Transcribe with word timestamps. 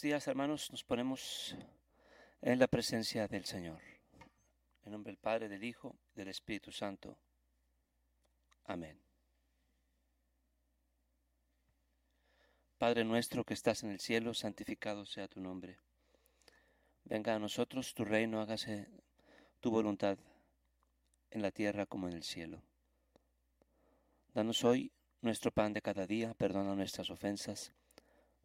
días, 0.00 0.26
hermanos, 0.28 0.70
nos 0.70 0.82
ponemos 0.82 1.54
en 2.40 2.58
la 2.58 2.66
presencia 2.66 3.28
del 3.28 3.44
Señor. 3.44 3.80
En 4.84 4.92
nombre 4.92 5.12
del 5.12 5.18
Padre, 5.18 5.48
del 5.48 5.62
Hijo, 5.62 5.96
del 6.14 6.28
Espíritu 6.28 6.72
Santo. 6.72 7.18
Amén. 8.64 8.98
Padre 12.78 13.04
nuestro 13.04 13.44
que 13.44 13.54
estás 13.54 13.82
en 13.82 13.90
el 13.90 14.00
cielo, 14.00 14.34
santificado 14.34 15.06
sea 15.06 15.28
tu 15.28 15.40
nombre. 15.40 15.78
Venga 17.04 17.34
a 17.34 17.38
nosotros 17.38 17.94
tu 17.94 18.04
reino, 18.04 18.40
hágase 18.40 18.88
tu 19.60 19.70
voluntad 19.70 20.18
en 21.30 21.42
la 21.42 21.50
tierra 21.50 21.86
como 21.86 22.08
en 22.08 22.14
el 22.14 22.22
cielo. 22.22 22.62
Danos 24.32 24.64
hoy 24.64 24.92
nuestro 25.20 25.50
pan 25.52 25.72
de 25.72 25.82
cada 25.82 26.06
día, 26.06 26.34
perdona 26.34 26.74
nuestras 26.74 27.10
ofensas, 27.10 27.72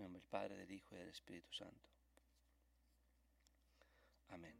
En 0.00 0.04
nombre 0.04 0.22
del 0.22 0.30
Padre, 0.30 0.56
del 0.56 0.72
Hijo 0.72 0.94
y 0.94 0.98
del 0.98 1.10
Espíritu 1.10 1.52
Santo. 1.52 1.90
Amén. 4.30 4.54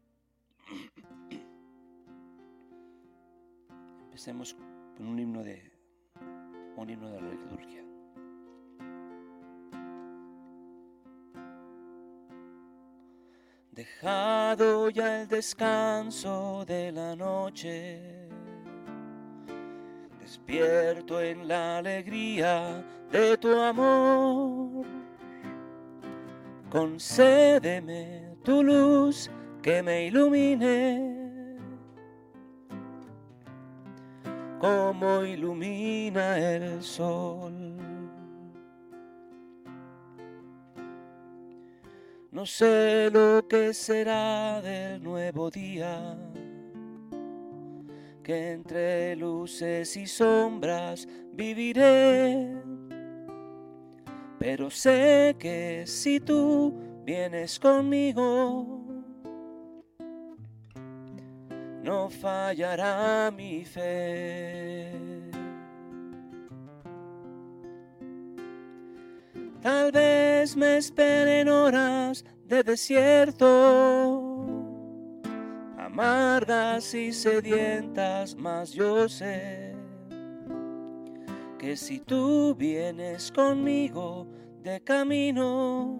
Empecemos 4.03 4.55
con 4.95 5.07
un 5.07 5.17
himno 5.17 5.43
de 5.43 5.71
un 6.75 6.87
himno 6.87 7.09
de 7.09 7.21
la 7.21 7.31
liturgia. 7.31 7.83
Dejado 13.71 14.91
ya 14.91 15.23
el 15.23 15.27
descanso 15.27 16.63
de 16.67 16.91
la 16.91 17.15
noche, 17.15 18.29
despierto 20.19 21.19
en 21.19 21.47
la 21.47 21.79
alegría 21.79 22.85
de 23.11 23.39
tu 23.39 23.59
amor. 23.59 24.70
Concédeme 26.71 28.37
tu 28.45 28.63
luz 28.63 29.29
que 29.61 29.83
me 29.83 30.05
ilumine, 30.07 31.57
como 34.57 35.25
ilumina 35.25 36.37
el 36.39 36.81
sol. 36.81 37.75
No 42.31 42.45
sé 42.45 43.09
lo 43.11 43.45
que 43.49 43.73
será 43.73 44.61
del 44.61 45.03
nuevo 45.03 45.51
día, 45.51 46.17
que 48.23 48.53
entre 48.53 49.17
luces 49.17 49.97
y 49.97 50.07
sombras 50.07 51.05
viviré. 51.33 52.70
Pero 54.41 54.71
sé 54.71 55.35
que 55.37 55.83
si 55.85 56.19
tú 56.19 56.73
vienes 57.05 57.59
conmigo, 57.59 58.83
no 61.83 62.09
fallará 62.09 63.29
mi 63.29 63.63
fe. 63.63 64.91
Tal 69.61 69.91
vez 69.91 70.57
me 70.57 70.77
esperen 70.77 71.47
horas 71.47 72.25
de 72.43 72.63
desierto, 72.63 73.45
amargas 75.77 76.95
y 76.95 77.13
sedientas, 77.13 78.33
mas 78.33 78.73
yo 78.73 79.07
sé 79.07 79.70
que 81.61 81.77
si 81.77 81.99
tú 81.99 82.55
vienes 82.55 83.31
conmigo 83.31 84.25
de 84.63 84.81
camino, 84.81 85.99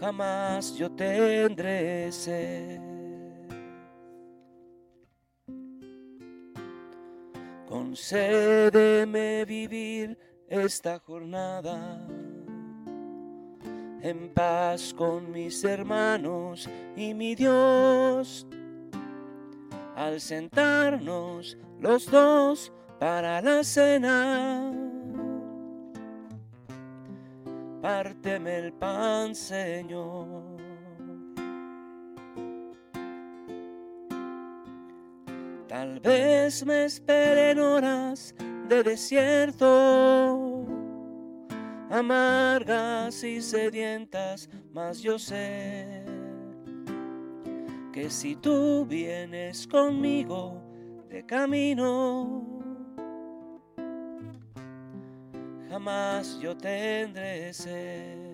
jamás 0.00 0.74
yo 0.74 0.90
tendré 0.90 2.10
sed. 2.10 2.80
Concédeme 7.68 9.44
vivir 9.44 10.18
esta 10.48 10.98
jornada 10.98 12.04
en 14.02 14.34
paz 14.34 14.92
con 14.92 15.30
mis 15.30 15.62
hermanos 15.62 16.68
y 16.96 17.14
mi 17.14 17.36
Dios. 17.36 18.44
Al 20.00 20.18
sentarnos 20.18 21.58
los 21.78 22.10
dos 22.10 22.72
para 22.98 23.42
la 23.42 23.62
cena, 23.62 24.72
párteme 27.82 28.60
el 28.60 28.72
pan, 28.72 29.34
Señor. 29.34 30.56
Tal 35.68 36.00
vez 36.00 36.64
me 36.64 36.86
esperen 36.86 37.58
horas 37.60 38.34
de 38.70 38.82
desierto, 38.82 40.64
amargas 41.90 43.22
y 43.22 43.42
sedientas, 43.42 44.48
mas 44.72 45.02
yo 45.02 45.18
sé 45.18 45.99
que 47.92 48.08
si 48.08 48.36
tú 48.36 48.86
vienes 48.86 49.66
conmigo 49.66 50.62
de 51.08 51.26
camino, 51.26 52.42
jamás 55.68 56.38
yo 56.40 56.56
tendré 56.56 57.52
sed. 57.52 58.30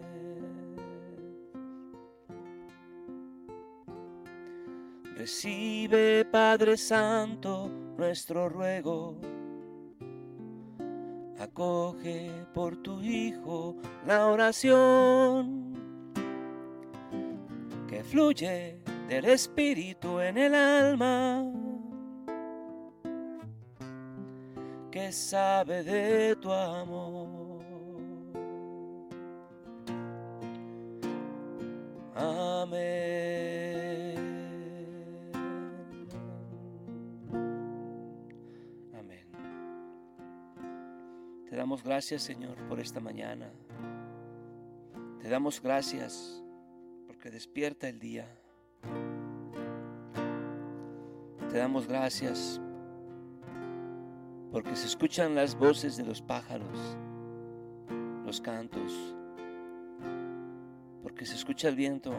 Recibe, 5.16 6.26
Padre 6.26 6.76
Santo, 6.76 7.70
nuestro 7.96 8.50
ruego 8.50 9.18
acoge 11.38 12.30
por 12.52 12.76
tu 12.76 13.00
Hijo 13.00 13.76
la 14.06 14.26
oración 14.26 15.74
que 17.88 18.04
fluye 18.04 18.85
del 19.08 19.24
Espíritu 19.26 20.20
en 20.20 20.36
el 20.36 20.54
alma, 20.54 21.44
que 24.90 25.12
sabe 25.12 25.84
de 25.84 26.36
tu 26.36 26.52
amor. 26.52 27.64
Amén. 32.14 33.06
Te 41.48 41.54
damos 41.54 41.82
gracias, 41.82 42.22
Señor, 42.22 42.56
por 42.68 42.80
esta 42.80 43.00
mañana. 43.00 43.50
Te 45.20 45.28
damos 45.28 45.62
gracias 45.62 46.42
porque 47.06 47.30
despierta 47.30 47.88
el 47.88 47.98
día. 47.98 48.28
Te 51.56 51.60
damos 51.60 51.88
gracias 51.88 52.60
porque 54.52 54.76
se 54.76 54.88
escuchan 54.88 55.34
las 55.34 55.58
voces 55.58 55.96
de 55.96 56.04
los 56.04 56.20
pájaros, 56.20 56.98
los 58.26 58.42
cantos, 58.42 59.16
porque 61.02 61.24
se 61.24 61.34
escucha 61.34 61.70
el 61.70 61.76
viento 61.76 62.12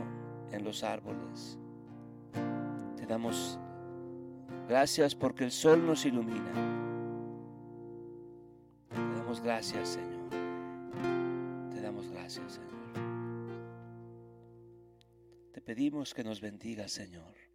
en 0.51 0.63
los 0.63 0.83
árboles. 0.83 1.59
Te 2.95 3.05
damos 3.05 3.59
gracias 4.67 5.13
porque 5.13 5.43
el 5.43 5.51
sol 5.51 5.85
nos 5.85 6.03
ilumina 6.07 6.51
gracias, 9.43 9.89
Señor. 9.89 10.29
Te 11.75 11.79
damos 11.79 12.09
gracias, 12.09 12.53
Señor. 12.53 12.71
Te 15.51 15.61
pedimos 15.61 16.15
que 16.15 16.23
nos 16.23 16.41
bendiga, 16.41 16.87
Señor, 16.87 17.46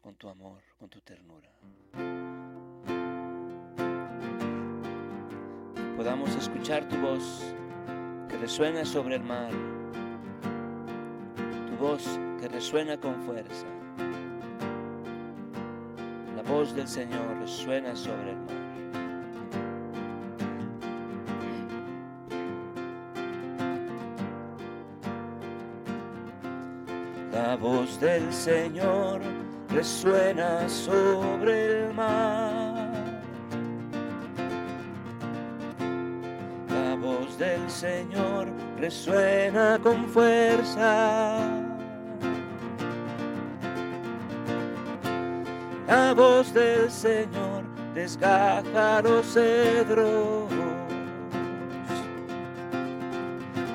con 0.00 0.14
tu 0.14 0.28
amor, 0.28 0.62
con 0.78 0.88
tu 0.88 1.00
ternura. 1.00 1.50
Podamos 5.96 6.34
escuchar 6.36 6.88
tu 6.88 6.96
voz 6.96 7.54
que 8.28 8.38
resuena 8.38 8.84
sobre 8.84 9.16
el 9.16 9.22
mar, 9.22 9.50
tu 11.68 11.76
voz 11.76 12.18
que 12.40 12.48
resuena 12.48 12.98
con 12.98 13.14
fuerza. 13.22 13.66
La 16.36 16.42
voz 16.42 16.74
del 16.74 16.88
Señor 16.88 17.36
resuena 17.38 17.94
sobre 17.94 18.30
el 18.30 18.36
mar. 18.36 18.60
La 27.32 27.56
voz 27.56 28.00
del 28.00 28.32
Señor 28.32 29.39
resuena 29.72 30.68
sobre 30.68 31.84
el 31.84 31.94
mar. 31.94 32.90
La 36.68 36.96
voz 36.96 37.38
del 37.38 37.70
Señor 37.70 38.48
resuena 38.78 39.78
con 39.82 40.06
fuerza. 40.08 41.38
La 45.86 46.14
voz 46.14 46.52
del 46.52 46.90
Señor 46.90 47.64
desgaja 47.94 49.02
los 49.02 49.26
cedros. 49.26 50.48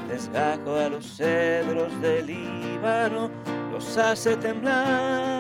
Desgajo 0.10 0.76
a 0.76 0.90
los 0.90 1.06
cedros 1.18 2.02
del 2.02 2.28
Líbano, 2.28 3.30
los 3.72 3.98
hace 3.98 4.38
temblar. 4.38 5.35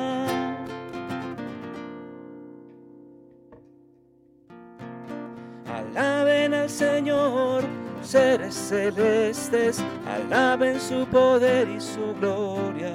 Alaben 5.95 6.53
al 6.53 6.69
Señor, 6.69 7.63
seres 8.01 8.53
celestes, 8.53 9.81
alaben 10.06 10.77
su 10.77 11.06
poder 11.06 11.69
y 11.69 11.80
su 11.80 12.13
gloria. 12.19 12.94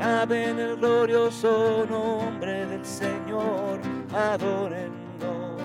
Alaben 0.00 0.58
el 0.58 0.76
glorioso 0.78 1.86
nombre 1.88 2.66
del 2.66 2.84
Señor, 2.84 3.78
adórenlo 4.12 5.56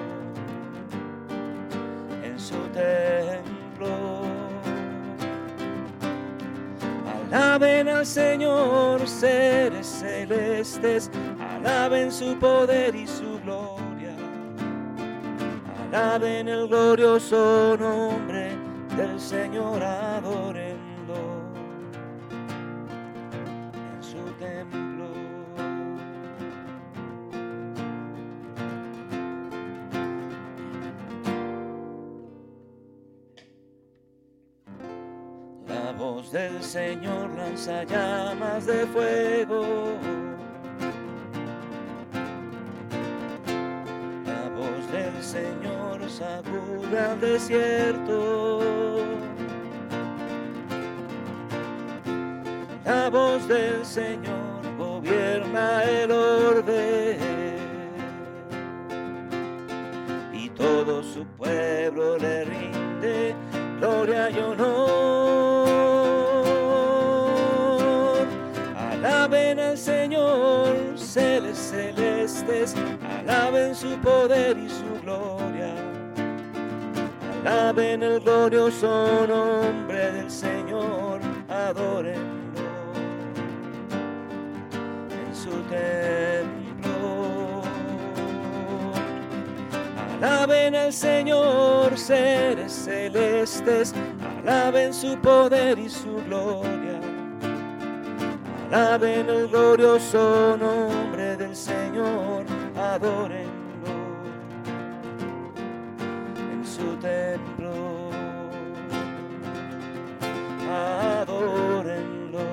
en 2.24 2.40
su 2.40 2.60
templo. 2.68 4.22
Alaben 7.32 7.88
al 7.88 8.06
Señor, 8.06 9.08
seres 9.08 9.88
celestes, 9.88 11.10
alaben 11.40 12.12
su 12.12 12.38
poder 12.38 12.96
y 12.96 13.08
su. 13.08 13.37
Alaben 15.88 16.50
el 16.50 16.68
glorioso 16.68 17.78
nombre 17.80 18.52
del 18.98 19.18
Señor, 19.18 19.82
adórenlo 19.82 20.76
en 23.32 24.04
su 24.04 24.18
templo. 24.38 25.08
La 35.68 35.94
voz 35.94 36.32
del 36.34 36.62
Señor 36.62 37.30
lanza 37.38 37.86
llamas 37.86 38.66
de 38.66 38.86
fuego. 38.88 39.64
La 44.26 44.50
voz 44.50 44.92
del 44.92 45.24
Señor 45.24 45.77
sacude 46.10 47.00
al 47.00 47.20
desierto. 47.20 48.60
La 52.86 53.10
voz 53.10 53.48
del 53.48 53.86
Señor 53.86 54.78
gobierna 54.78 55.84
el 55.84 56.12
orden. 56.12 57.18
Y 60.34 60.50
todo 60.50 61.04
su 61.04 61.26
pueblo 61.38 62.18
le 62.18 62.46
rinde 62.46 63.36
gloria 63.80 64.30
y 64.30 64.40
honor. 64.40 65.68
Alaben 68.92 69.60
al 69.60 69.78
Señor, 69.78 70.98
seres 70.98 71.58
celestes, 71.58 72.76
alaben 73.10 73.76
su 73.76 73.98
poder 74.00 74.58
y 74.58 74.70
su 74.70 75.02
gloria. 75.04 75.57
Alaben 77.48 78.04
el 78.04 78.20
glorioso 78.20 79.26
nombre 79.26 80.12
del 80.12 80.30
Señor, 80.30 81.22
adórenlo 81.48 82.18
en 85.10 85.34
su 85.34 85.52
templo. 85.70 87.62
Alaben 90.22 90.76
al 90.76 90.92
Señor, 90.92 91.98
seres 91.98 92.74
celestes, 92.74 93.94
alaben 94.46 94.94
su 94.94 95.18
poder 95.18 95.80
y 95.80 95.90
su 95.90 96.22
gloria. 96.26 97.00
Alaben 98.74 99.30
el 99.30 99.48
glorioso 99.48 100.58
nombre 100.60 101.38
del 101.38 101.56
Señor, 101.56 102.44
adórenlo 102.76 103.47
su 106.78 106.96
templo. 106.98 107.74
Adórenlo 110.70 112.48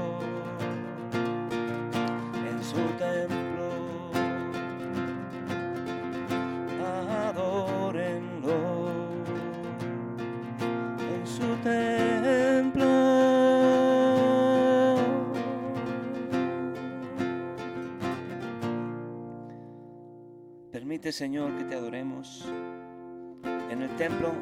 en 2.48 2.64
su 2.64 2.82
templo. 2.98 3.68
Adórenlo 7.28 8.58
en 11.12 11.26
su 11.26 11.48
templo. 11.62 12.92
Permite, 20.72 21.12
Señor, 21.12 21.56
que 21.58 21.64
te 21.64 21.74
adoremos 21.74 22.48
templo 23.96 24.32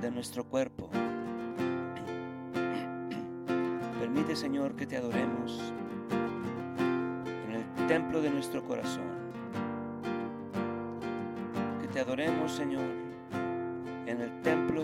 de 0.00 0.10
nuestro 0.10 0.44
cuerpo. 0.44 0.90
Permite, 4.00 4.34
Señor, 4.34 4.74
que 4.74 4.86
te 4.86 4.96
adoremos 4.96 5.72
en 6.10 7.52
el 7.52 7.86
templo 7.86 8.20
de 8.20 8.30
nuestro 8.30 8.64
corazón. 8.64 9.04
Que 11.80 11.86
te 11.88 12.00
adoremos, 12.00 12.50
Señor, 12.50 12.90
en 14.06 14.20
el 14.20 14.42
templo 14.42 14.82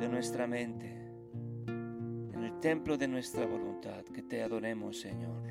de 0.00 0.08
nuestra 0.08 0.48
mente, 0.48 1.12
en 1.68 2.42
el 2.42 2.58
templo 2.58 2.96
de 2.98 3.06
nuestra 3.06 3.46
voluntad. 3.46 4.04
Que 4.06 4.22
te 4.22 4.42
adoremos, 4.42 5.00
Señor. 5.00 5.44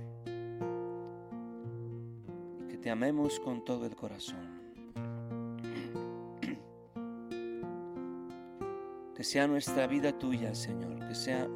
Y 2.59 2.67
que 2.67 2.77
te 2.77 2.89
amemos 2.89 3.39
con 3.39 3.63
todo 3.63 3.85
el 3.85 3.95
corazón. 3.95 4.62
Que 9.15 9.23
sea 9.23 9.47
nuestra 9.47 9.87
vida 9.87 10.17
tuya, 10.17 10.55
Señor. 10.55 11.07
Que 11.07 11.15
sea 11.15 11.47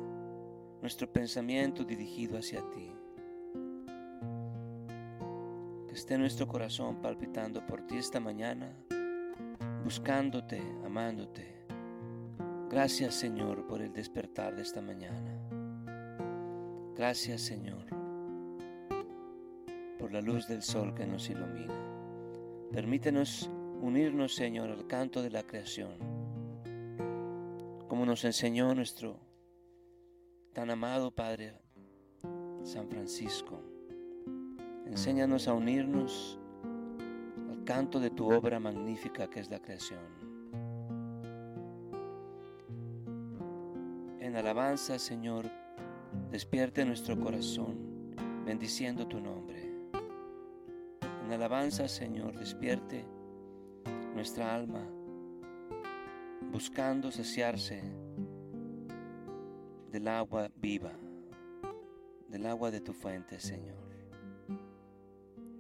nuestro 0.82 1.12
pensamiento 1.12 1.84
dirigido 1.84 2.38
hacia 2.38 2.62
ti. 2.70 2.92
Que 5.88 5.94
esté 5.94 6.18
nuestro 6.18 6.48
corazón 6.48 7.02
palpitando 7.02 7.66
por 7.66 7.82
ti 7.82 7.98
esta 7.98 8.20
mañana, 8.20 8.72
buscándote, 9.84 10.62
amándote. 10.86 11.58
Gracias, 12.70 13.16
Señor, 13.16 13.66
por 13.66 13.82
el 13.82 13.92
despertar 13.94 14.56
de 14.56 14.62
esta 14.62 14.82
mañana. 14.82 15.34
Gracias, 16.96 17.42
Señor, 17.42 17.86
por 19.98 20.12
la 20.12 20.22
luz 20.22 20.48
del 20.48 20.62
sol 20.62 20.94
que 20.94 21.06
nos 21.06 21.30
ilumina. 21.30 21.74
Permítenos 22.72 23.50
unirnos, 23.82 24.36
Señor, 24.36 24.70
al 24.70 24.86
canto 24.88 25.22
de 25.22 25.30
la 25.30 25.44
creación, 25.44 26.17
como 27.98 28.06
nos 28.06 28.24
enseñó 28.26 28.76
nuestro 28.76 29.20
tan 30.54 30.70
amado 30.70 31.10
Padre 31.10 31.56
San 32.62 32.88
Francisco. 32.88 33.60
Enséñanos 34.86 35.48
a 35.48 35.56
unirnos 35.56 36.38
al 37.50 37.64
canto 37.64 38.00
de 38.00 38.12
tu 38.12 38.32
obra 38.32 38.60
magnífica 38.60 39.28
que 39.28 39.40
es 39.40 39.50
la 39.50 39.60
creación. 39.60 40.00
En 44.20 44.36
alabanza, 44.36 45.00
Señor, 45.00 45.50
despierte 46.30 46.86
nuestro 46.86 47.20
corazón, 47.20 48.14
bendiciendo 48.46 49.08
tu 49.08 49.20
nombre. 49.20 49.72
En 51.26 51.34
alabanza, 51.34 51.88
Señor, 51.88 52.38
despierte 52.38 53.08
nuestra 54.14 54.54
alma, 54.54 54.88
buscando 56.58 57.12
saciarse 57.12 57.84
del 59.92 60.08
agua 60.08 60.50
viva, 60.56 60.92
del 62.28 62.48
agua 62.48 62.72
de 62.72 62.82
tu 62.82 62.94
fuente, 62.94 63.40
Señor, 63.40 63.78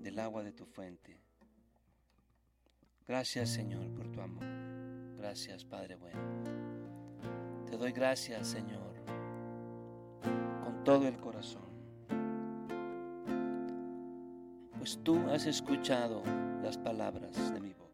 del 0.01 0.18
agua 0.18 0.42
de 0.42 0.54
tu 0.54 0.66
fuente. 0.66 1.22
Gracias, 3.08 3.50
Señor, 3.50 3.94
por 3.94 4.12
tu 4.12 4.22
amor. 4.22 4.44
Gracias, 5.20 5.63
Padre 5.63 5.98
bueno. 5.98 6.20
Te 7.68 7.77
doy 7.77 7.92
gracias, 7.92 8.48
Señor, 8.48 8.96
con 10.63 10.84
todo 10.84 11.08
el 11.08 11.20
corazón. 11.20 11.70
Pues 14.80 14.98
tú 15.04 15.20
has 15.30 15.46
escuchado 15.46 16.24
las 16.63 16.75
palabras 16.75 17.54
de 17.54 17.60
mi 17.60 17.74
boca. 17.74 17.87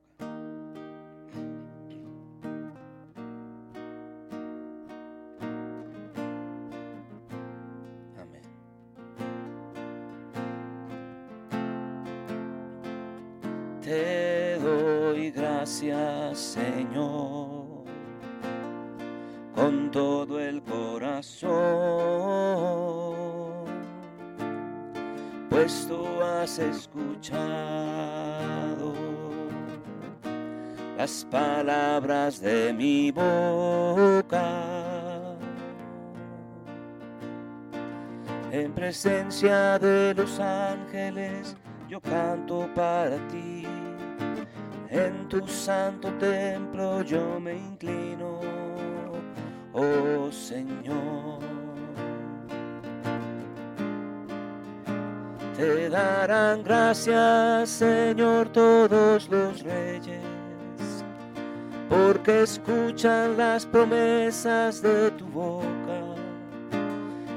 Pues 25.64 25.88
tú 25.88 26.06
has 26.22 26.60
escuchado 26.60 27.40
las 30.98 31.26
palabras 31.32 32.42
de 32.42 32.74
mi 32.74 33.12
boca. 33.12 34.44
En 38.52 38.74
presencia 38.74 39.80
de 39.80 40.14
los 40.14 40.38
ángeles 40.38 41.56
yo 41.88 42.02
canto 42.02 42.68
para 42.76 43.16
ti. 43.30 43.66
En 44.90 45.30
tu 45.30 45.48
santo 45.48 46.10
templo 46.20 47.04
yo 47.04 47.40
me 47.40 47.56
inclino, 47.56 48.42
oh 49.72 50.30
Señor. 50.30 51.63
Te 55.58 55.88
darán 55.88 56.64
gracias, 56.64 57.70
Señor, 57.70 58.50
todos 58.50 59.30
los 59.30 59.62
reyes, 59.62 60.24
porque 61.88 62.42
escuchan 62.42 63.38
las 63.38 63.64
promesas 63.64 64.82
de 64.82 65.12
tu 65.12 65.28
boca 65.28 66.16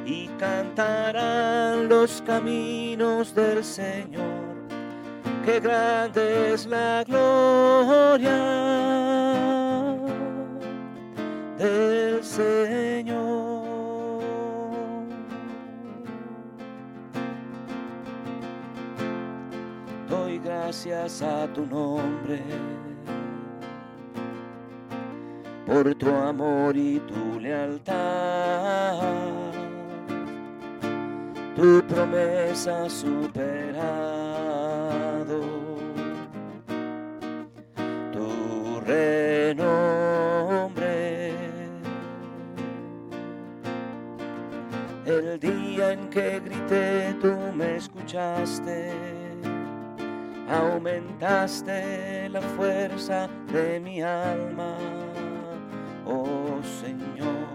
y 0.06 0.28
cantarán 0.38 1.90
los 1.90 2.23
caminos 2.23 3.35
del 3.35 3.62
Señor. 3.62 4.56
Qué 5.44 5.61
grande 5.61 6.54
es 6.54 6.66
la 6.66 7.04
gloria 7.06 8.32
del 11.58 12.25
Señor. 12.25 12.96
Gracias 20.66 21.23
a 21.23 21.46
tu 21.54 21.64
nombre 21.64 22.42
por 25.64 25.94
tu 25.94 26.08
amor 26.08 26.76
y 26.76 26.99
tu 26.99 27.38
lealtad 27.38 28.99
tu 31.54 31.80
promesa 31.87 32.90
superado, 32.90 33.40
tu 38.12 38.80
renombre. 38.80 39.76
El 45.06 45.38
día 45.38 45.92
en 45.92 46.11
que 46.11 46.40
grité, 46.40 47.14
tú 47.23 47.32
me 47.54 47.76
escuchaste, 47.76 48.92
aumentaste 50.49 52.29
la 52.29 52.41
fuerza 52.41 53.29
de 53.53 53.81
mi 53.81 54.03
alma, 54.03 54.76
oh 56.07 56.61
Señor. 56.81 57.47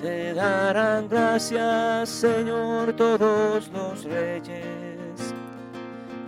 Te 0.00 0.34
darán 0.34 1.08
gracias, 1.08 2.08
Señor, 2.08 2.92
todos 2.92 3.68
los 3.68 4.04
reyes, 4.04 5.34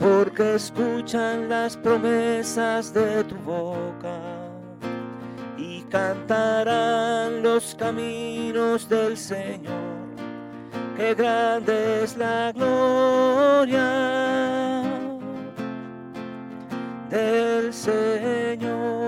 porque 0.00 0.56
escuchan 0.56 1.48
las 1.48 1.76
promesas 1.76 2.92
de 2.92 3.22
tu 3.24 3.36
boca 3.36 4.18
y 5.56 5.82
cantarán 5.82 7.42
los 7.42 7.76
caminos 7.76 8.88
del 8.88 9.16
Señor. 9.16 9.97
Qué 10.98 11.14
grande 11.14 12.02
es 12.02 12.16
la 12.16 12.50
gloria 12.50 13.92
del 17.08 17.72
Señor. 17.72 18.98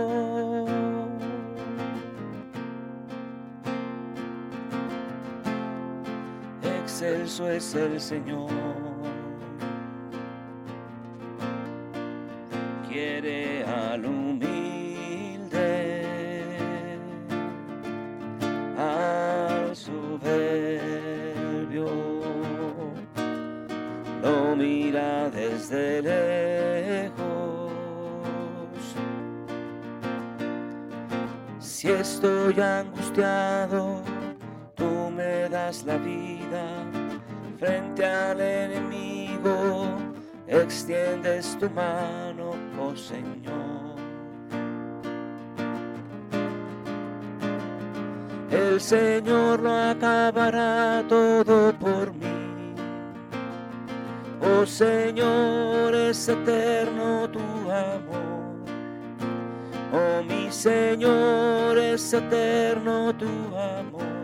excelso 6.63 7.51
es 7.51 7.75
el 7.75 8.01
Señor. 8.01 8.90
Tu 41.59 41.69
mano, 41.71 42.55
oh 42.79 42.97
Señor. 42.97 43.99
El 48.51 48.81
Señor 48.81 49.61
lo 49.61 49.73
acabará 49.73 51.05
todo 51.09 51.73
por 51.79 52.13
mí. 52.15 52.75
Oh 54.43 54.67
Señor, 54.67 55.95
es 55.95 56.29
eterno 56.29 57.29
tu 57.31 57.41
amor. 57.71 58.41
Oh 59.93 60.23
mi 60.23 60.51
Señor, 60.51 61.79
es 61.79 62.13
eterno 62.13 63.15
tu 63.15 63.27
amor 63.57 64.21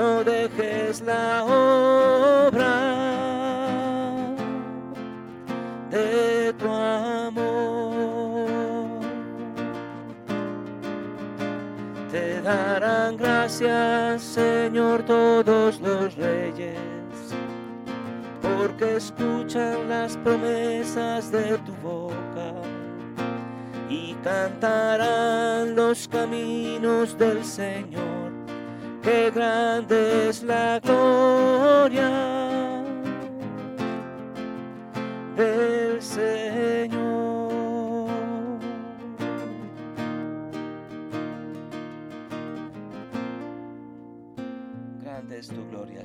no 0.00 0.24
dejes 0.24 1.02
la 1.02 1.44
obra 1.44 3.09
gracias, 13.50 14.22
Señor, 14.22 15.02
todos 15.02 15.80
los 15.80 16.14
reyes, 16.14 16.78
porque 18.40 18.96
escuchan 18.96 19.88
las 19.88 20.16
promesas 20.18 21.32
de 21.32 21.58
tu 21.58 21.72
boca 21.82 22.54
y 23.88 24.14
cantarán 24.22 25.74
los 25.74 26.06
caminos 26.06 27.18
del 27.18 27.44
Señor. 27.44 28.30
Qué 29.02 29.32
grande 29.34 30.28
es 30.28 30.44
la 30.44 30.78
gloria 30.78 32.08
del 35.36 35.79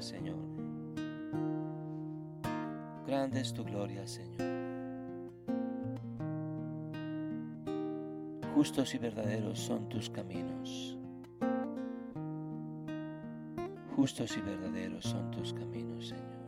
Señor. 0.06 0.38
Grande 3.08 3.42
es 3.42 3.54
tu 3.54 3.64
gloria, 3.64 4.06
Señor. 4.08 4.56
justos 8.56 8.96
y 8.96 8.98
verdaderos 8.98 9.60
son 9.60 9.90
tus 9.90 10.10
caminos. 10.10 10.98
Justos 13.96 14.38
y 14.38 14.42
verdaderos 14.42 15.04
son 15.04 15.30
tus 15.32 15.54
caminos, 15.54 16.08
Señor. 16.08 16.46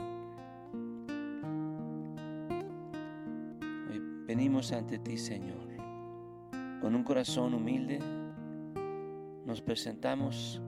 Hoy 3.91 4.01
venimos 4.25 4.71
ante 4.71 4.99
ti, 4.99 5.17
Señor, 5.17 5.67
con 6.81 6.95
un 6.95 7.03
corazón 7.03 7.53
humilde. 7.53 7.99
Nos 9.45 9.61
presentamos 9.61 10.61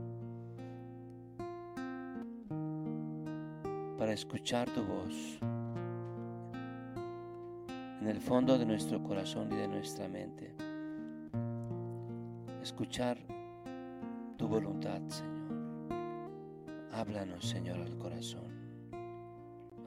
escuchar 4.13 4.69
tu 4.69 4.83
voz 4.83 5.39
en 8.01 8.07
el 8.07 8.21
fondo 8.21 8.57
de 8.57 8.65
nuestro 8.65 9.01
corazón 9.03 9.51
y 9.51 9.55
de 9.55 9.67
nuestra 9.67 10.07
mente. 10.07 10.55
Escuchar 12.61 13.17
tu 14.37 14.47
voluntad, 14.47 15.01
Señor. 15.07 15.39
Háblanos, 16.91 17.47
Señor, 17.47 17.79
al 17.79 17.97
corazón. 17.97 18.51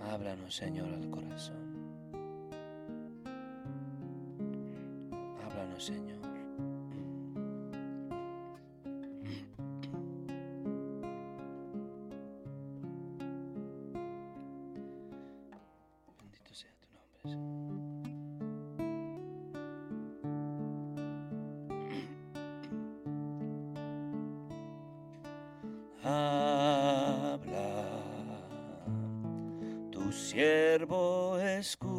Háblanos, 0.00 0.54
Señor, 0.54 0.88
al 0.92 1.10
corazón. 1.10 1.61
Siervo 30.12 31.38
escucha. 31.38 31.92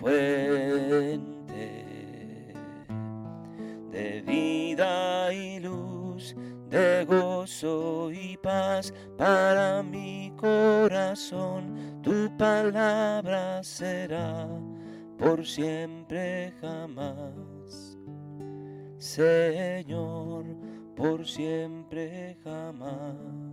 Fuente 0.00 1.34
de 3.90 4.22
vida 4.26 5.32
y 5.32 5.60
luz, 5.60 6.36
de 6.68 7.04
gozo 7.04 8.10
y 8.12 8.36
paz 8.36 8.92
para 9.16 9.82
mi 9.82 9.93
corazón. 10.44 12.00
Tu 12.02 12.28
palabra 12.36 13.62
será 13.62 14.46
por 15.16 15.46
siempre 15.46 16.52
jamás. 16.60 17.98
Señor, 18.98 20.44
por 20.94 21.26
siempre 21.26 22.36
jamás. 22.44 23.43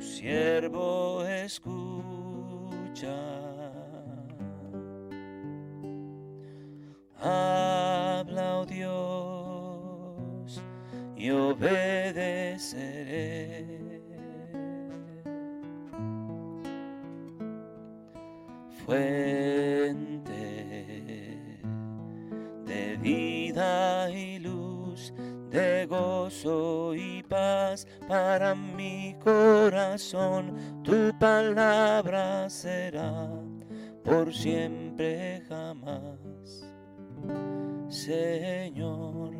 Siervo 0.00 1.24
escucha. 1.24 1.88
Habla, 7.20 8.58
oh 8.58 8.66
Dios, 8.66 10.62
y 11.16 11.30
obedeceré. 11.30 12.78
Fuente 18.86 20.32
de 22.64 22.96
vida 23.02 24.10
y 24.10 24.38
luz, 24.38 25.12
de 25.50 25.86
gozo 25.86 26.87
para 28.08 28.54
mi 28.54 29.14
corazón. 29.22 30.82
Tu 30.82 31.16
palabra 31.18 32.48
será 32.48 33.28
por 34.02 34.34
siempre 34.34 35.42
jamás. 35.46 36.64
Señor, 37.88 39.34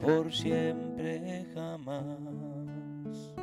por 0.00 0.32
siempre 0.32 1.46
jamás. 1.54 3.34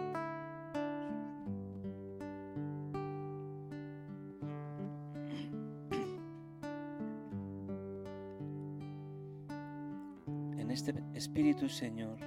En 10.58 10.72
este 10.72 10.96
espíritu, 11.14 11.70
Señor, 11.70 12.18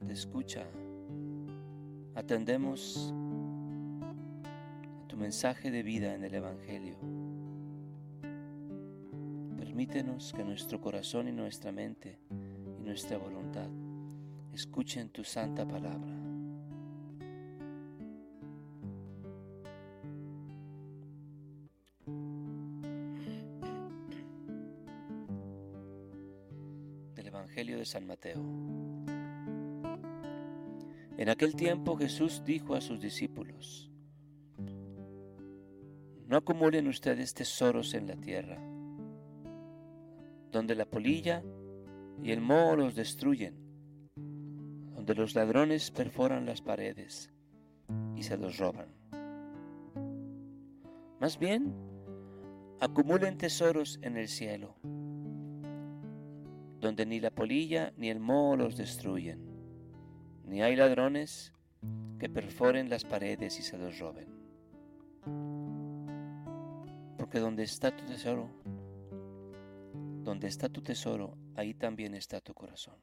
de 0.00 0.12
escucha, 0.12 0.66
atendemos 2.20 3.14
a 4.02 5.08
tu 5.08 5.16
mensaje 5.16 5.70
de 5.70 5.82
vida 5.82 6.14
en 6.14 6.22
el 6.22 6.34
Evangelio. 6.34 6.96
Permítenos 9.56 10.32
que 10.34 10.44
nuestro 10.44 10.80
corazón 10.80 11.28
y 11.28 11.32
nuestra 11.32 11.72
mente 11.72 12.18
y 12.78 12.82
nuestra 12.82 13.16
voluntad 13.16 13.68
escuchen 14.52 15.08
tu 15.08 15.24
santa 15.24 15.66
palabra. 15.66 16.14
Evangelio 27.16 27.78
de 27.78 27.84
San 27.86 28.06
Mateo. 28.06 28.79
En 31.20 31.28
aquel 31.28 31.54
tiempo 31.54 31.98
Jesús 31.98 32.42
dijo 32.46 32.74
a 32.74 32.80
sus 32.80 32.98
discípulos, 32.98 33.90
no 36.26 36.38
acumulen 36.38 36.88
ustedes 36.88 37.34
tesoros 37.34 37.92
en 37.92 38.06
la 38.06 38.16
tierra 38.16 38.58
donde 40.50 40.74
la 40.74 40.86
polilla 40.86 41.42
y 42.22 42.30
el 42.30 42.40
moho 42.40 42.74
los 42.74 42.94
destruyen, 42.94 43.54
donde 44.94 45.14
los 45.14 45.34
ladrones 45.34 45.90
perforan 45.90 46.46
las 46.46 46.62
paredes 46.62 47.30
y 48.16 48.22
se 48.22 48.38
los 48.38 48.56
roban. 48.56 48.88
Más 51.20 51.38
bien, 51.38 51.74
acumulen 52.80 53.36
tesoros 53.36 53.98
en 54.00 54.16
el 54.16 54.28
cielo, 54.28 54.74
donde 56.80 57.04
ni 57.04 57.20
la 57.20 57.30
polilla 57.30 57.92
ni 57.98 58.08
el 58.08 58.20
moho 58.20 58.56
los 58.56 58.78
destruyen, 58.78 59.49
ni 60.50 60.62
hay 60.62 60.74
ladrones 60.74 61.52
que 62.18 62.28
perforen 62.28 62.90
las 62.90 63.04
paredes 63.04 63.60
y 63.60 63.62
se 63.62 63.78
los 63.78 64.00
roben. 64.00 64.26
Porque 67.16 67.38
donde 67.38 67.62
está 67.62 67.96
tu 67.96 68.04
tesoro, 68.04 68.50
donde 70.24 70.48
está 70.48 70.68
tu 70.68 70.82
tesoro, 70.82 71.38
ahí 71.54 71.72
también 71.72 72.16
está 72.16 72.40
tu 72.40 72.52
corazón. 72.52 72.96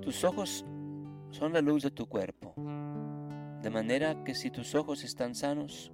Tus 0.00 0.22
ojos 0.22 0.64
son 1.30 1.52
la 1.52 1.60
luz 1.60 1.82
de 1.82 1.90
tu 1.90 2.06
cuerpo, 2.06 2.54
de 3.60 3.70
manera 3.70 4.22
que 4.22 4.36
si 4.36 4.52
tus 4.52 4.76
ojos 4.76 5.02
están 5.02 5.34
sanos, 5.34 5.90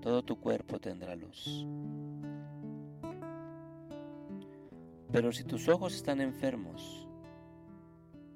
todo 0.00 0.22
tu 0.22 0.38
cuerpo 0.38 0.78
tendrá 0.78 1.16
luz. 1.16 1.66
Pero 5.12 5.32
si 5.32 5.42
tus 5.42 5.68
ojos 5.68 5.94
están 5.94 6.20
enfermos, 6.20 7.08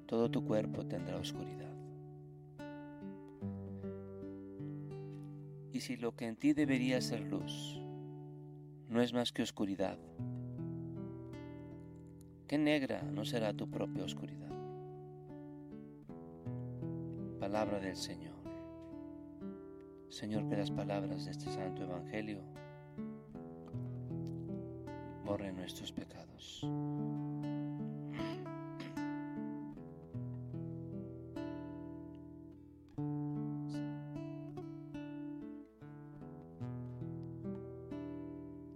todo 0.05 0.29
tu 0.29 0.45
cuerpo 0.45 0.85
tendrá 0.85 1.17
oscuridad. 1.17 1.73
Y 5.71 5.79
si 5.79 5.95
lo 5.95 6.15
que 6.15 6.27
en 6.27 6.35
ti 6.35 6.53
debería 6.53 7.01
ser 7.01 7.21
luz 7.21 7.79
no 8.89 9.01
es 9.01 9.13
más 9.13 9.31
que 9.31 9.41
oscuridad, 9.41 9.97
qué 12.47 12.57
negra 12.57 13.01
no 13.03 13.25
será 13.25 13.53
tu 13.53 13.69
propia 13.69 14.03
oscuridad. 14.03 14.51
Palabra 17.39 17.79
del 17.79 17.95
Señor. 17.95 18.35
Señor, 20.09 20.47
que 20.47 20.57
las 20.57 20.71
palabras 20.71 21.25
de 21.25 21.31
este 21.31 21.51
santo 21.51 21.83
evangelio 21.83 22.41
borren 25.25 25.55
nuestros 25.55 25.91
pecados. 25.91 26.61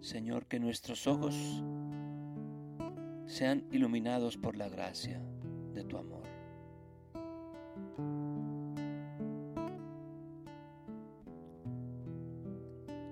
Señor, 0.01 0.47
que 0.47 0.59
nuestros 0.59 1.05
ojos 1.05 1.35
sean 3.27 3.67
iluminados 3.71 4.37
por 4.37 4.55
la 4.57 4.67
gracia 4.67 5.21
de 5.75 5.83
tu 5.83 5.97
amor. 5.97 6.23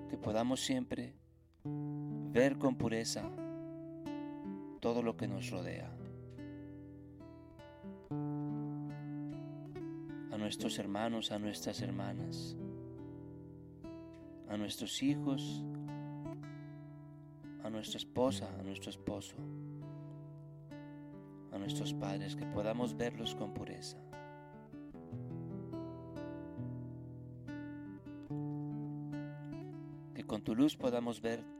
Que 0.09 0.17
podamos 0.17 0.59
siempre 0.61 1.13
ver 2.31 2.57
con 2.57 2.75
pureza 2.75 3.29
todo 4.79 5.01
lo 5.01 5.17
que 5.17 5.27
nos 5.27 5.49
rodea. 5.49 5.91
A 10.31 10.37
nuestros 10.37 10.77
hermanos, 10.79 11.31
a 11.31 11.39
nuestras 11.39 11.81
hermanas, 11.81 12.55
a 14.49 14.57
nuestros 14.57 15.01
hijos, 15.01 15.63
a 17.63 17.69
nuestra 17.69 17.97
esposa, 17.97 18.49
a 18.59 18.63
nuestro 18.63 18.89
esposo, 18.89 19.35
a 21.51 21.57
nuestros 21.57 21.93
padres, 21.93 22.35
que 22.35 22.45
podamos 22.45 22.95
verlos 22.95 23.35
con 23.35 23.53
pureza. 23.53 23.97
Que 30.13 30.23
con 30.23 30.41
tu 30.41 30.55
luz 30.55 30.77
podamos 30.77 31.21
ver 31.21 31.56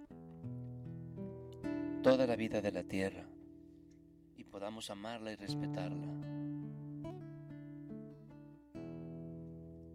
vida 2.37 2.61
de 2.61 2.71
la 2.71 2.83
tierra 2.83 3.25
y 4.37 4.43
podamos 4.43 4.91
amarla 4.91 5.31
y 5.31 5.35
respetarla. 5.35 6.07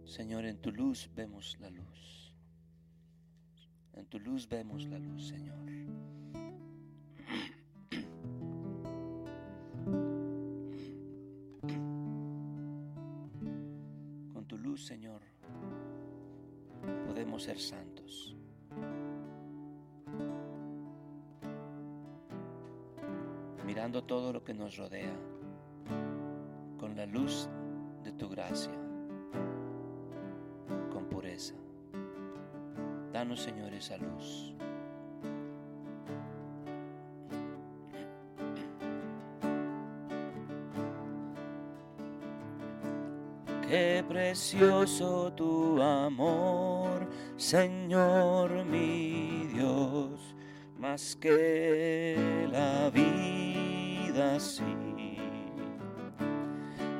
Señor, 0.03 0.45
en 0.45 0.59
tu 0.59 0.69
luz 0.73 1.09
vemos 1.15 1.57
la 1.61 1.69
luz. 1.69 2.35
En 3.93 4.05
tu 4.07 4.19
luz 4.19 4.49
vemos 4.49 4.85
la 4.87 4.99
luz, 4.99 5.29
Señor. 5.29 5.65
Con 14.33 14.45
tu 14.45 14.57
luz, 14.57 14.85
Señor, 14.85 15.21
podemos 17.07 17.43
ser 17.43 17.57
santos. 17.57 17.92
Mirando 23.83 24.05
todo 24.05 24.31
lo 24.31 24.41
que 24.41 24.53
nos 24.53 24.77
rodea 24.77 25.13
con 26.79 26.95
la 26.95 27.05
luz 27.05 27.49
de 28.01 28.13
tu 28.13 28.29
gracia, 28.29 28.71
con 30.89 31.03
pureza. 31.09 31.53
Danos, 33.11 33.41
Señor, 33.41 33.73
esa 33.73 33.97
luz. 33.97 34.55
Qué 43.67 44.05
precioso 44.07 45.33
tu 45.33 45.81
amor, 45.81 47.09
Señor 47.35 48.63
mi 48.63 49.49
Dios, 49.53 50.37
más 50.79 51.17
que 51.17 52.47
la 52.49 52.89
vida 52.89 53.72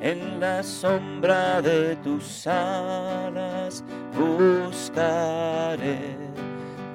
En 0.02 0.40
la 0.40 0.64
sombra 0.64 1.62
de 1.62 1.96
tus 1.98 2.48
alas 2.48 3.84
buscaré 4.18 6.00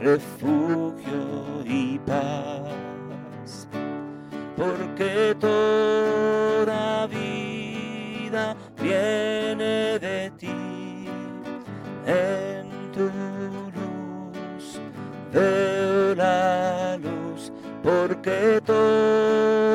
refugio 0.01 1.63
y 1.65 1.99
paz, 2.01 3.69
porque 4.57 5.37
toda 5.39 7.07
vida 7.07 8.57
viene 8.81 9.99
de 9.99 10.33
ti. 10.37 11.07
En 12.07 12.93
tu 12.93 13.11
luz 13.75 14.81
veo 15.33 16.15
la 16.15 16.97
luz, 16.97 17.53
porque 17.83 18.61
vida 18.65 19.68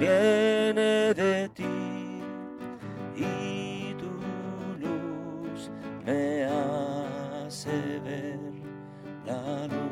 viene 0.00 1.12
de 1.14 1.48
ti. 1.50 2.22
Y 3.14 3.94
tu 3.94 4.10
luz 4.80 5.70
me 6.06 6.44
hace 6.46 8.00
ver 8.04 8.40
la 9.26 9.66
luz. 9.66 9.90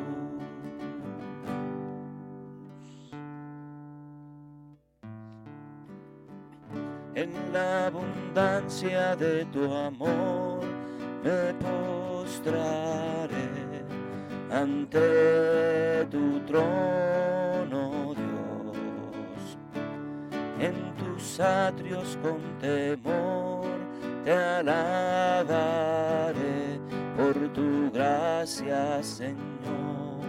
En 7.13 7.53
la 7.53 7.87
abundancia 7.87 9.15
de 9.15 9.45
tu 9.45 9.71
amor 9.71 10.61
me 11.23 11.53
postraré 11.65 13.49
ante 14.51 16.05
tu 16.09 16.39
trono, 16.47 17.88
atrios 21.39 22.17
con 22.21 22.39
temor 22.59 23.49
te 24.23 24.33
alabaré 24.33 25.59
por 27.17 27.33
tu 27.53 27.89
gracia, 27.91 29.01
Señor. 29.01 30.19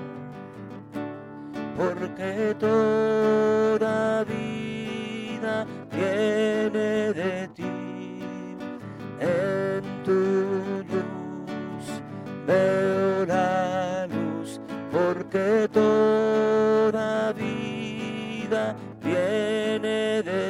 Porque 1.76 2.54
toda 2.58 4.24
vida 4.24 5.66
viene 5.90 7.12
de 7.12 7.48
ti. 7.54 7.64
En 9.20 9.82
tu 10.04 10.84
luz 10.90 11.86
veo 12.46 13.26
la 13.26 14.06
luz, 14.06 14.60
porque 14.90 15.68
toda 15.72 17.32
vida 17.32 18.74
viene 19.02 20.22
de 20.22 20.49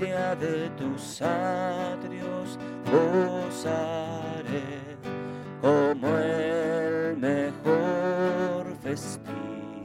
De 0.00 0.70
tus 0.78 1.20
atrios 1.22 2.56
gozaré 2.88 4.62
como 5.60 6.06
el 6.18 7.16
mejor 7.16 8.76
festín 8.80 9.82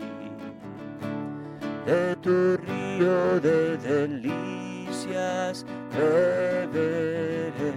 de 1.88 2.15
tu 2.17 2.58
río 2.58 3.39
de 3.39 3.76
delicias 3.78 5.65
beberé 5.91 7.73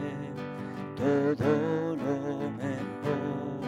todo 0.94 1.96
lo 1.96 2.50
mejor 2.50 3.64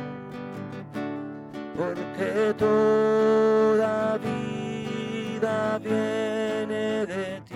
porque 1.74 2.54
toda 2.58 4.18
vida 4.18 5.78
viene 5.78 7.06
de 7.06 7.40
ti. 7.46 7.47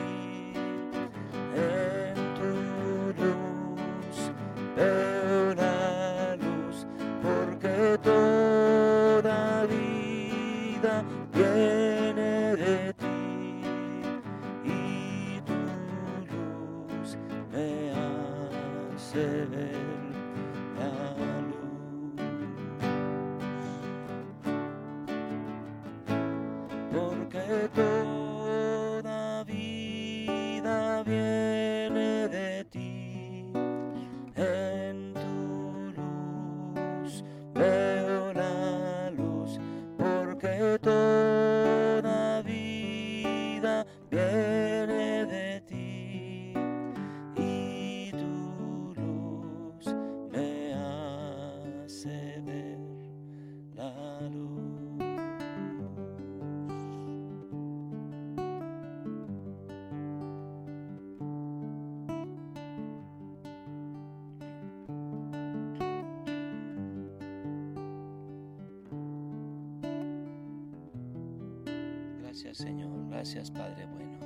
Señor, 72.53 73.09
gracias 73.09 73.51
Padre 73.51 73.87
bueno. 73.87 74.19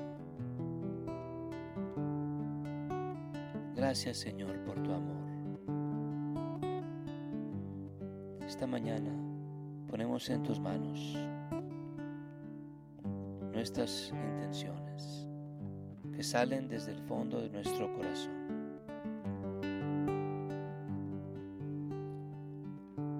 Gracias 3.75 4.17
Señor 4.17 4.59
por 4.65 4.83
tu 4.83 4.93
amor. 4.93 5.27
Esta 8.47 8.67
mañana 8.67 9.11
ponemos 9.89 10.29
en 10.31 10.43
tus 10.43 10.59
manos 10.59 11.17
nuestras 13.53 14.13
intenciones 14.13 15.29
que 16.13 16.23
salen 16.23 16.69
desde 16.69 16.93
el 16.93 17.03
fondo 17.03 17.41
de 17.41 17.51
nuestro 17.51 17.93
corazón. 17.95 18.47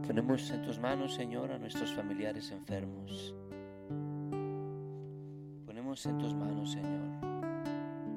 Ponemos 0.07 0.51
en 0.51 0.63
tus 0.63 0.79
manos, 0.79 1.15
Señor, 1.15 1.53
a 1.53 1.59
nuestros 1.59 1.93
familiares 1.93 2.51
enfermos. 2.51 3.35
En 6.09 6.19
tus 6.19 6.35
manos, 6.35 6.73
Señor, 6.73 7.09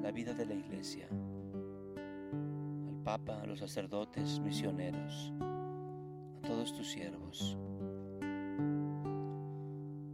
la 0.02 0.12
vida 0.12 0.32
de 0.32 0.46
la 0.46 0.54
iglesia, 0.54 1.08
al 2.88 3.02
Papa, 3.02 3.40
a 3.42 3.46
los 3.46 3.58
sacerdotes, 3.58 4.38
misioneros, 4.40 5.32
a 5.40 6.46
todos 6.46 6.72
tus 6.72 6.88
siervos. 6.88 7.58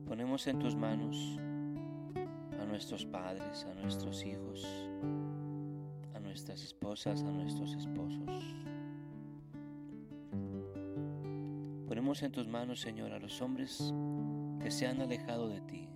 Ponemos 0.06 0.46
en 0.46 0.58
tus 0.58 0.74
manos 0.74 1.38
a 2.58 2.64
nuestros 2.64 3.04
padres, 3.04 3.66
a 3.70 3.74
nuestros 3.74 4.24
hijos, 4.24 4.66
a 6.14 6.20
nuestras 6.20 6.62
esposas, 6.62 7.22
a 7.22 7.30
nuestros 7.30 7.74
esposos. 7.74 8.56
Ponemos 11.86 12.22
en 12.22 12.32
tus 12.32 12.48
manos, 12.48 12.80
Señor, 12.80 13.12
a 13.12 13.18
los 13.18 13.40
hombres 13.42 13.92
que 14.60 14.70
se 14.70 14.86
han 14.86 15.00
alejado 15.00 15.48
de 15.48 15.60
ti. 15.60 15.88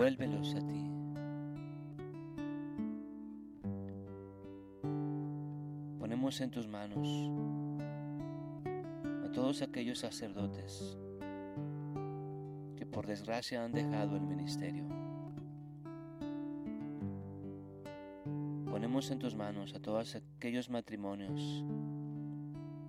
Vuélvelos 0.00 0.54
a 0.54 0.60
ti. 0.60 0.82
Ponemos 5.98 6.40
en 6.40 6.50
tus 6.50 6.66
manos 6.66 7.06
a 9.26 9.30
todos 9.30 9.60
aquellos 9.60 9.98
sacerdotes 9.98 10.96
que 12.76 12.86
por 12.86 13.06
desgracia 13.06 13.62
han 13.62 13.72
dejado 13.72 14.16
el 14.16 14.22
ministerio. 14.22 14.84
Ponemos 18.70 19.10
en 19.10 19.18
tus 19.18 19.34
manos 19.34 19.74
a 19.74 19.80
todos 19.80 20.16
aquellos 20.16 20.70
matrimonios 20.70 21.62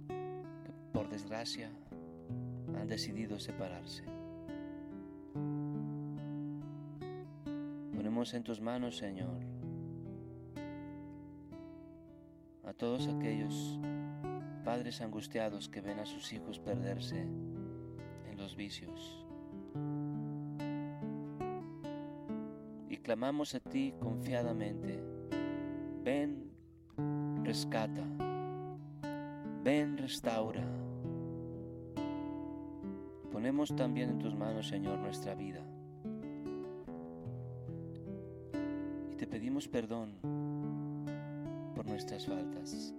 que 0.08 0.72
por 0.94 1.10
desgracia 1.10 1.70
han 2.74 2.88
decidido 2.88 3.38
separarse. 3.38 4.21
En 8.22 8.44
tus 8.44 8.62
manos, 8.62 8.98
Señor, 8.98 9.42
a 12.64 12.72
todos 12.72 13.08
aquellos 13.08 13.80
padres 14.64 15.02
angustiados 15.02 15.68
que 15.68 15.82
ven 15.82 15.98
a 15.98 16.06
sus 16.06 16.32
hijos 16.32 16.60
perderse 16.60 17.20
en 17.20 18.38
los 18.38 18.56
vicios. 18.56 19.26
Y 22.90 22.98
clamamos 22.98 23.56
a 23.56 23.60
ti 23.60 23.96
confiadamente 24.00 25.04
ven, 26.04 26.52
rescata, 27.44 28.04
ven, 29.64 29.98
restaura. 29.98 30.64
Ponemos 33.32 33.76
también 33.76 34.12
en 34.12 34.20
tus 34.20 34.36
manos, 34.36 34.68
Señor, 34.68 35.00
nuestra 35.00 35.34
vida. 35.34 35.71
Pedimos 39.32 39.66
perdón 39.66 40.12
por 41.74 41.88
nuestras 41.88 42.28
faltas. 42.28 42.94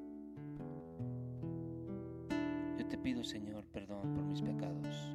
Yo 2.79 2.87
te 2.87 2.97
pido, 2.97 3.23
Señor, 3.23 3.67
perdón 3.67 4.15
por 4.15 4.25
mis 4.25 4.41
pecados. 4.41 5.15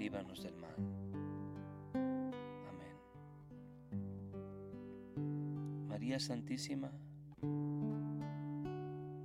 y 0.00 0.04
líbranos 0.04 0.42
del 0.42 0.56
mal. 0.56 0.74
Amén. 2.68 2.96
María 5.88 6.18
Santísima, 6.18 6.90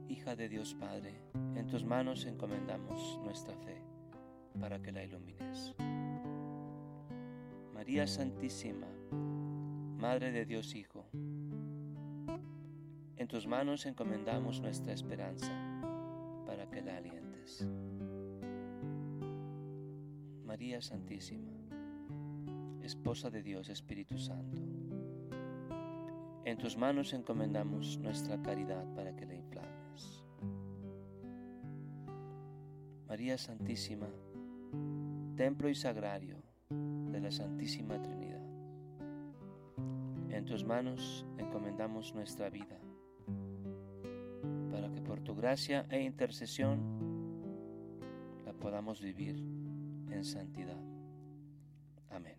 hija 0.10 0.36
de 0.36 0.50
Dios 0.50 0.76
Padre, 0.76 1.22
en 1.56 1.68
tus 1.68 1.86
manos 1.86 2.26
encomendamos 2.26 3.20
nuestra 3.24 3.56
fe 3.58 3.82
para 4.60 4.82
que 4.82 4.92
la 4.92 5.04
ilumines. 5.04 5.74
María 7.74 8.06
Santísima, 8.06 8.88
Madre 9.98 10.32
de 10.32 10.46
Dios 10.46 10.76
Hijo, 10.76 11.06
en 13.16 13.28
tus 13.28 13.48
manos 13.48 13.86
encomendamos 13.86 14.60
nuestra 14.60 14.92
esperanza 14.92 15.52
para 16.46 16.70
que 16.70 16.82
la 16.82 16.98
alientes. 16.98 17.66
María 20.56 20.82
Santísima, 20.82 21.52
Esposa 22.82 23.30
de 23.30 23.44
Dios 23.44 23.68
Espíritu 23.68 24.18
Santo, 24.18 24.62
en 26.46 26.58
tus 26.58 26.78
manos 26.78 27.12
encomendamos 27.12 27.98
nuestra 27.98 28.41
caridad 28.41 28.86
para 28.96 29.13
que 29.18 29.26
la 29.26 29.36
inflames. 29.36 30.24
María 33.06 33.38
Santísima, 33.38 34.08
Templo 35.36 35.68
y 35.68 35.76
Sagrario 35.76 36.41
de 36.70 37.20
la 37.20 37.32
Santísima 37.32 38.02
Trinidad. 38.02 38.48
En 40.30 40.46
tus 40.46 40.63
manos 40.63 41.26
encomendamos 41.38 42.15
nuestra 42.15 42.50
vida, 42.50 42.80
para 44.72 44.89
que 44.89 45.02
por 45.02 45.20
tu 45.20 45.36
gracia 45.36 45.86
e 45.89 46.02
intercesión 46.02 46.80
la 48.46 48.54
podamos 48.54 49.02
vivir 49.02 49.64
en 50.10 50.24
santidad. 50.24 50.82
Amén. 52.10 52.36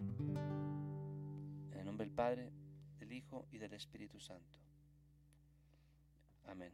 En 1.72 1.78
el 1.78 1.84
nombre 1.84 2.06
del 2.06 2.14
Padre, 2.14 2.52
del 2.98 3.12
Hijo 3.12 3.46
y 3.50 3.58
del 3.58 3.72
Espíritu 3.74 4.20
Santo. 4.20 4.58
Amén. 6.46 6.72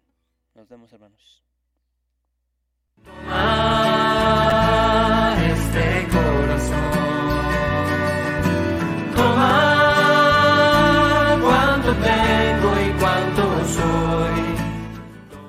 Nos 0.55 0.68
vemos 0.68 0.92
hermanos. 0.92 1.42